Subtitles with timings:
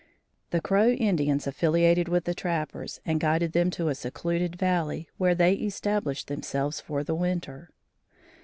[0.49, 5.35] The Crow Indians affiliated with the trappers and guided them to a secluded valley, where
[5.35, 7.69] they established themselves for the winter.